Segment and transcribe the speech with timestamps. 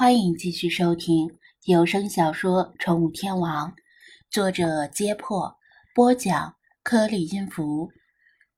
[0.00, 1.30] 欢迎继续收听
[1.66, 3.68] 有声小说《宠物天王》，
[4.30, 5.54] 作者：揭破，
[5.94, 7.90] 播讲：颗粒音符，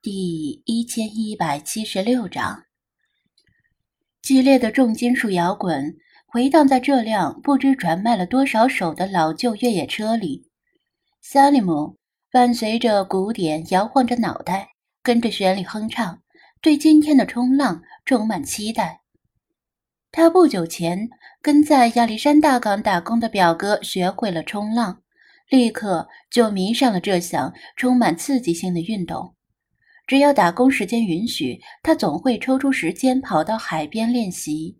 [0.00, 2.64] 第一千一百七十六章。
[4.22, 5.94] 激烈的重金属摇滚
[6.26, 10.48] 回荡在这辆不知转卖了多少手的老旧越野车里。
[11.20, 11.98] 萨利姆
[12.32, 14.70] 伴随着鼓点摇晃着脑袋，
[15.02, 16.18] 跟着旋律哼唱，
[16.62, 19.02] 对今天的冲浪充满期待。
[20.16, 21.10] 他不久前
[21.42, 25.02] 跟在亚历山大港打工的表哥学会了冲浪，
[25.50, 29.34] 立刻就迷上了这项充满刺激性的运动。
[30.06, 34.78] 只要打工时间允许，他总会抽出时间跑到海边练习。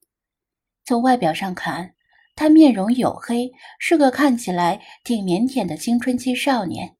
[0.87, 1.93] 从外表上看，
[2.35, 6.97] 他面容黝黑，是个看起来挺腼腆的青春期少年，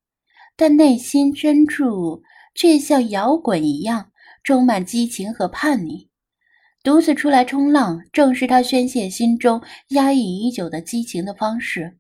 [0.55, 2.23] 但内心深处
[2.55, 4.11] 却像摇滚一样
[4.45, 6.11] 充满激情和叛逆。
[6.87, 11.99] 独自出来冲浪，正是他宣泄心中压抑已久的激情的方式。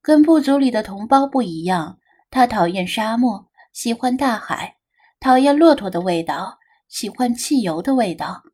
[0.00, 1.98] 跟部族里的同胞不一样，
[2.30, 4.76] 他讨厌沙漠，喜欢大海；
[5.18, 8.44] 讨厌骆驼的味道，喜欢汽油的味道；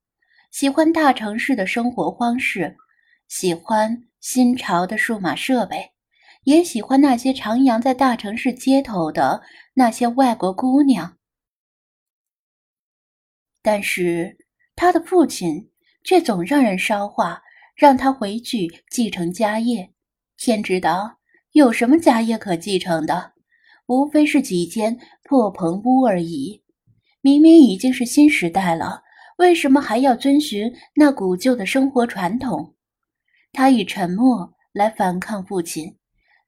[0.50, 2.74] 喜欢大城市的生活方式，
[3.28, 5.92] 喜欢新潮的数码设备，
[6.44, 9.42] 也喜欢那些徜徉在大城市街头的
[9.74, 11.18] 那些外国姑娘。
[13.60, 14.38] 但是。
[14.74, 15.70] 他的父亲
[16.04, 17.40] 却总让人捎话，
[17.76, 19.92] 让他回去继承家业。
[20.36, 21.18] 天知道
[21.52, 23.32] 有什么家业可继承的，
[23.86, 26.62] 无非是几间破棚屋而已。
[27.20, 29.02] 明明已经是新时代了，
[29.38, 32.74] 为什么还要遵循那古旧的生活传统？
[33.52, 35.96] 他以沉默来反抗父亲，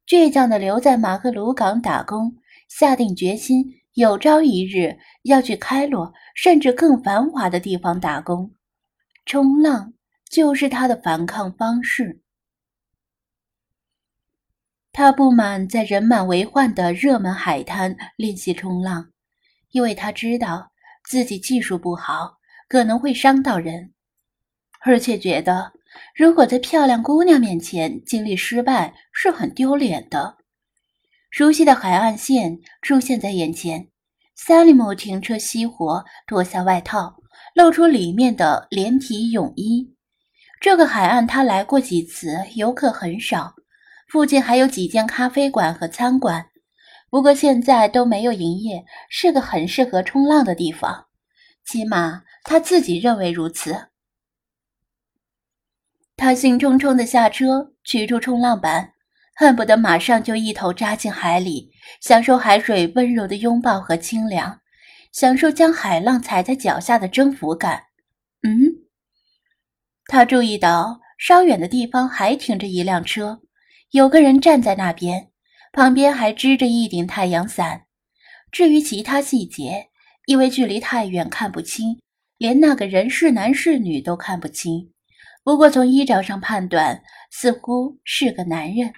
[0.08, 2.34] 倔强地留在马克鲁港打工，
[2.68, 3.64] 下定决心。
[3.94, 8.52] 有朝一日要去开罗，甚至更繁华的地方打工，
[9.24, 9.94] 冲浪
[10.28, 12.20] 就是他的反抗方式。
[14.90, 19.10] 他不满在人满为患的热门海滩练习冲浪，
[19.70, 20.72] 因为他知道
[21.04, 22.38] 自己技术不好，
[22.68, 23.92] 可能会伤到人，
[24.80, 25.72] 而且觉得
[26.16, 30.38] 如果在漂亮姑娘面前经历失败是很丢脸的。
[31.34, 33.88] 熟悉的海岸线出现在眼前，
[34.36, 37.16] 萨利姆停车熄火，脱下外套，
[37.56, 39.96] 露出里面的连体泳衣。
[40.60, 43.52] 这个海岸他来过几次，游客很少，
[44.06, 46.50] 附近还有几间咖啡馆和餐馆，
[47.10, 51.06] 不过现在都没有营业，是个很适合冲浪的地方，
[51.66, 53.88] 起码他自己认为如此。
[56.14, 58.93] 他兴冲冲地下车，取出冲浪板。
[59.36, 64.60] 恨不得马上就一头扎进海里，享受海水温柔的拥抱和清凉，
[65.12, 67.82] 享受将海浪踩在脚下的征服感。
[68.42, 68.52] 嗯，
[70.06, 73.40] 他注意到稍远的地方还停着一辆车，
[73.90, 75.30] 有个人站在那边，
[75.72, 77.86] 旁边还支着一顶太阳伞。
[78.52, 79.88] 至于其他细节，
[80.26, 81.98] 因为距离太远看不清，
[82.38, 84.92] 连那个人是男是女都看不清。
[85.42, 87.02] 不过从衣着上判断，
[87.32, 88.92] 似乎是个男人。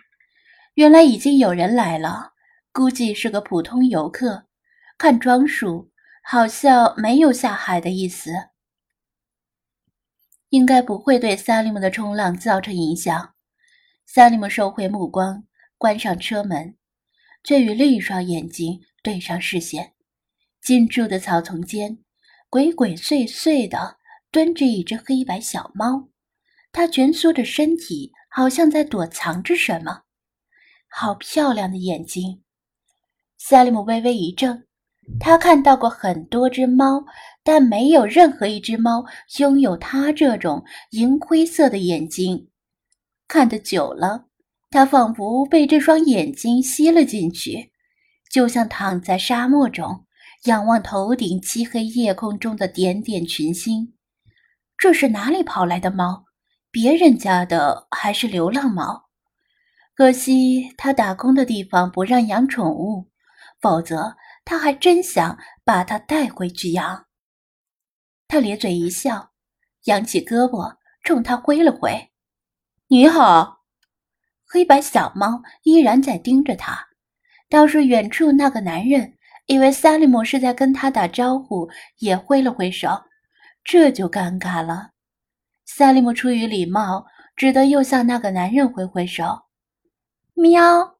[0.76, 2.34] 原来已经有人来了，
[2.70, 4.44] 估计是个普通游客。
[4.98, 5.90] 看装束，
[6.22, 8.30] 好像没有下海的意思，
[10.50, 13.34] 应该不会对萨利姆的冲浪造成影响。
[14.04, 15.44] 萨利姆收回目光，
[15.78, 16.76] 关上车门，
[17.42, 19.94] 却与另一双眼睛对上视线。
[20.60, 21.96] 近处的草丛间，
[22.50, 23.96] 鬼鬼祟祟地
[24.30, 26.10] 蹲着一只黑白小猫，
[26.70, 30.02] 它蜷缩着身体，好像在躲藏着什么。
[30.98, 32.40] 好漂亮的眼睛！
[33.36, 34.62] 萨利姆微微一怔，
[35.20, 37.04] 他看到过很多只猫，
[37.44, 39.04] 但没有任何一只猫
[39.38, 42.48] 拥有他这种银灰色的眼睛。
[43.28, 44.24] 看得久了，
[44.70, 47.70] 他仿佛被这双眼睛吸了进去，
[48.32, 50.06] 就像躺在沙漠中，
[50.44, 53.92] 仰望头顶漆黑夜空中的点点群星。
[54.78, 56.24] 这是哪里跑来的猫？
[56.70, 59.05] 别人家的还是流浪猫？
[59.96, 63.08] 可惜他打工的地方不让养宠物，
[63.62, 64.14] 否则
[64.44, 67.06] 他还真想把它带回去养。
[68.28, 69.30] 他咧嘴一笑，
[69.84, 72.10] 扬起胳膊冲他挥了挥
[72.88, 73.62] ：“你好。”
[74.46, 76.88] 黑白小猫依然在盯着他，
[77.48, 79.14] 倒是远处那个男人
[79.46, 81.70] 以为萨利姆是在跟他打招呼，
[82.00, 82.90] 也挥了挥手，
[83.64, 84.90] 这就尴尬了。
[85.64, 89.45] 萨利姆出于礼貌，只得又向那个男人挥挥手。
[90.38, 90.98] 喵！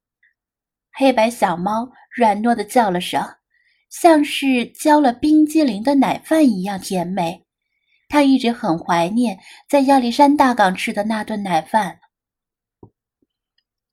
[0.92, 3.22] 黑白小猫软糯的叫了声，
[3.90, 7.44] 像是浇了冰激凌的奶饭一样甜美。
[8.08, 9.38] 它一直很怀念
[9.68, 12.00] 在亚历山大港吃的那顿奶饭。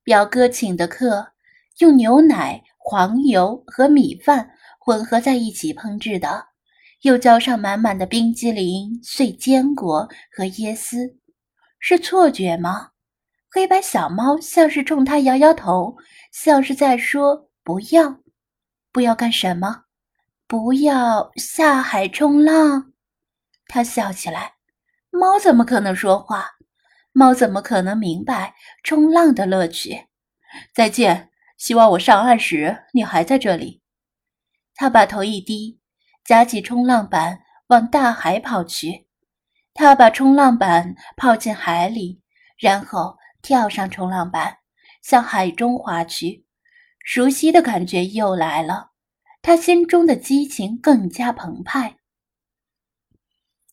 [0.02, 1.34] 表哥请的客，
[1.80, 4.50] 用牛奶、黄油和米饭
[4.80, 6.48] 混合在一起烹制的，
[7.02, 11.20] 又浇上满满的冰激凌、碎坚果和椰丝。
[11.80, 12.92] 是错觉吗？
[13.54, 15.96] 黑白小猫像是冲他摇摇头，
[16.32, 18.18] 像是在说：“不要，
[18.92, 19.84] 不要干什么？
[20.48, 22.94] 不要下海冲浪。”
[23.70, 24.56] 他笑起来。
[25.12, 26.50] 猫怎么可能说话？
[27.12, 30.08] 猫怎么可能明白冲浪的乐趣？
[30.74, 31.30] 再见，
[31.60, 33.84] 希望我上岸时你还在这里。
[34.74, 35.80] 他把头一低，
[36.26, 39.08] 夹起冲浪板往大海跑去。
[39.76, 42.20] 他把冲浪板抛进海里，
[42.58, 44.58] 然后跳上冲浪板，
[45.04, 46.48] 向海中滑去。
[47.06, 48.92] 熟悉的感觉又来了，
[49.42, 51.98] 他心中的激情更加澎湃。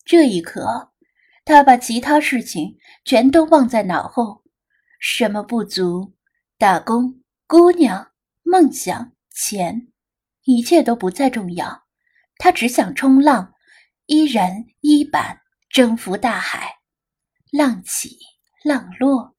[0.03, 0.91] 这一刻，
[1.45, 4.43] 他把其他事情全都忘在脑后，
[4.99, 6.13] 什么不足、
[6.57, 8.11] 打工、姑娘、
[8.43, 9.87] 梦想、钱，
[10.43, 11.83] 一切都不再重要。
[12.35, 13.53] 他只想冲浪，
[14.07, 15.39] 一人一板，
[15.69, 16.79] 征服大海。
[17.51, 18.17] 浪起
[18.63, 19.35] 浪落，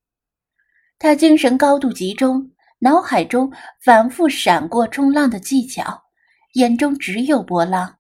[1.02, 6.00] 他精神高度集中，脑海中反复闪过冲浪的技巧，
[6.52, 7.96] 眼中只有波浪。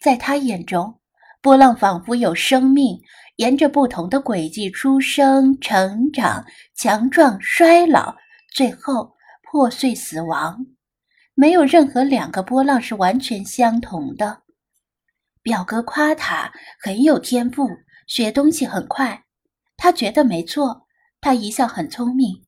[0.00, 1.00] 在他眼中。
[1.42, 2.96] 波浪仿佛有生命，
[3.36, 6.44] 沿着不同的轨迹出生、成长、
[6.76, 8.14] 强壮、衰老，
[8.54, 10.64] 最后破碎死亡。
[11.34, 14.42] 没有任何两个波浪是完全相同的。
[15.42, 17.68] 表哥夸他很有天赋，
[18.06, 19.24] 学东西很快。
[19.76, 20.87] 他觉得没错，
[21.20, 22.44] 他一向很聪明。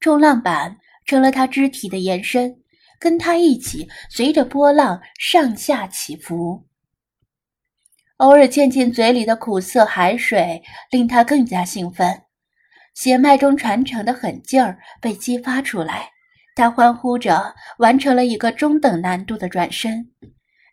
[0.00, 2.56] 冲浪板成了他肢体的延伸，
[2.98, 6.66] 跟他一起随着波浪上下起伏。
[8.18, 12.22] 偶尔溅进嘴里的苦涩海水令他更加兴奋，
[12.94, 16.10] 血脉中传承的狠劲儿被激发出来。
[16.54, 20.10] 他欢呼着完成了一个中等难度的转身。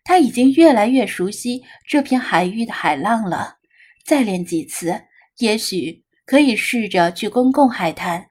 [0.04, 3.56] 他已经越来越熟悉这片海域的海浪了。
[4.04, 5.02] 再练几次，
[5.38, 8.26] 也许可以试着去公共海滩，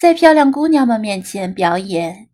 [0.00, 2.28] 在漂亮姑娘们面前表演。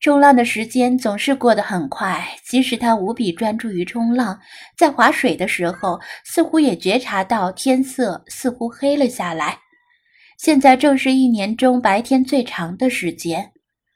[0.00, 4.36] 冲浪的时间总是过得很快，即使他无比专注于冲浪，
[4.76, 9.60] 在划水的时候，似乎也觉察到天色似乎黑了下来。
[10.38, 13.52] 现在正是一年中白天最长的时间，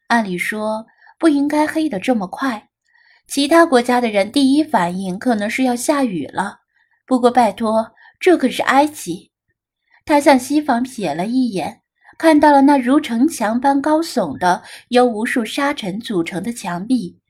[0.06, 0.86] 按理说
[1.18, 2.68] 不应该黑得这么快。
[3.26, 6.58] 其他国家的人第一反应可能是要下雨了，
[7.04, 7.90] 不过拜托，
[8.20, 9.32] 这可是埃及。
[10.08, 11.82] 他向西方瞥了一眼。
[12.16, 17.20] 看到了那如城墙般高耸的、由无数沙尘组成的墙壁，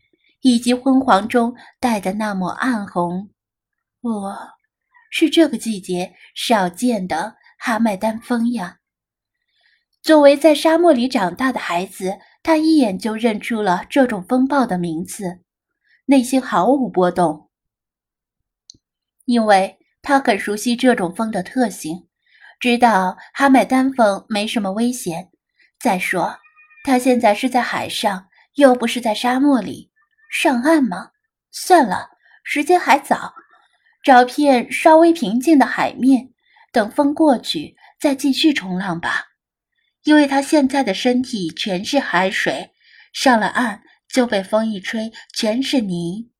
[0.43, 3.29] 以及昏黄中带的那抹暗红。
[4.01, 4.39] 我，
[5.11, 8.79] 是这个季节少见的哈麦丹风呀！
[10.01, 15.41] 作为在沙漠里长大的孩子，他一眼就认出了这种风暴的名字，
[16.07, 17.51] 内心毫无波动，
[19.27, 22.08] 因为他很熟悉这种风的特性。
[22.61, 25.31] 知道哈麦丹峰没什么危险。
[25.81, 26.39] 再说，
[26.85, 29.91] 他现在是在海上，又不是在沙漠里。
[30.31, 31.11] 上岸吗？
[31.51, 32.11] 算了，
[32.43, 33.33] 时间还早，
[34.03, 36.31] 找片稍微平静的海面，
[36.73, 39.27] 等风过去再继续冲浪吧。
[40.05, 42.73] 因为他现在的身体全是海水，
[43.13, 46.31] 上了岸就被风一吹全是泥，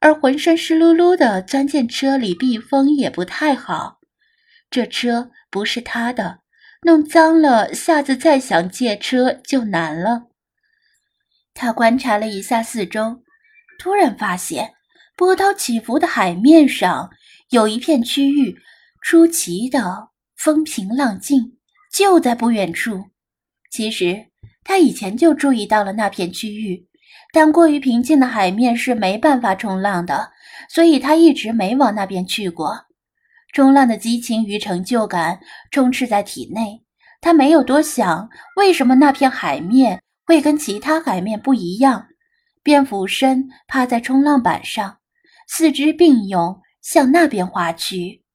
[0.00, 3.95] 而浑身湿漉漉的钻进车里避风也不太好。
[4.70, 5.30] 这车。
[5.48, 6.40] 不是他的，
[6.82, 10.24] 弄脏了，下次再想借车就难了。
[11.54, 13.22] 他观察了一下四周，
[13.78, 14.74] 突然发现
[15.16, 17.10] 波涛起伏的海面上
[17.50, 18.58] 有一片区域
[19.00, 21.56] 出奇的风平浪静，
[21.90, 23.02] 就在不远处。
[23.70, 24.26] 其实
[24.62, 26.86] 他以前就注意到了那片区域，
[27.32, 30.32] 但过于平静的海面是没办法冲浪的，
[30.68, 32.85] 所以他一直没往那边去过。
[33.56, 36.82] 冲浪的激情与成就感充斥在体内，
[37.22, 42.06] 他没有多想为什么那片海面会跟其他海面不一样，
[42.62, 44.98] 便俯身趴在冲浪板上，
[45.48, 48.25] 四肢并用向那边划去。